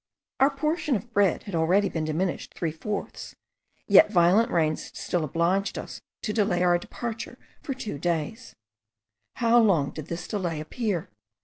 Our 0.39 0.49
portion 0.49 0.95
of 0.95 1.13
bread 1.13 1.43
had 1.43 1.53
already 1.53 1.87
been 1.87 2.05
diminished 2.05 2.55
three 2.55 2.71
fourths, 2.71 3.35
yet 3.85 4.11
violent 4.11 4.49
rains 4.49 4.89
still 4.97 5.23
obliged 5.23 5.77
us 5.77 6.01
to 6.23 6.33
delay 6.33 6.63
our 6.63 6.79
departure 6.79 7.37
for 7.61 7.75
two 7.75 7.99
days. 7.99 8.55
How 9.35 9.59
long 9.59 9.91
did 9.91 10.07
this 10.07 10.27
delay 10.27 10.59
appear! 10.59 11.11